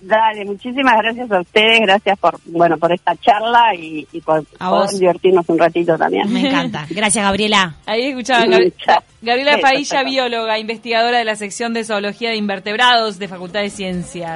Dale, 0.00 0.44
muchísimas 0.44 0.96
gracias 0.98 1.30
a 1.30 1.40
ustedes, 1.40 1.80
gracias 1.80 2.18
por 2.18 2.38
bueno 2.46 2.78
por 2.78 2.92
esta 2.92 3.16
charla 3.16 3.74
y, 3.74 4.06
y 4.12 4.20
por 4.20 4.44
vos. 4.60 4.98
divertirnos 4.98 5.48
un 5.48 5.58
ratito 5.58 5.98
también. 5.98 6.32
Me 6.32 6.48
encanta. 6.48 6.86
Gracias, 6.88 7.24
Gabriela. 7.24 7.74
Ahí 7.84 8.06
escuchaban 8.08 8.50
Gabri-. 8.50 8.72
Gabriela 9.20 9.58
Pailla, 9.60 10.04
bióloga, 10.04 10.58
investigadora 10.58 11.18
de 11.18 11.24
la 11.24 11.34
sección 11.34 11.74
de 11.74 11.82
zoología 11.82 12.30
de 12.30 12.36
invertebrados 12.36 13.18
de 13.18 13.26
Facultad 13.26 13.60
de 13.60 13.70
Ciencias. 13.70 14.30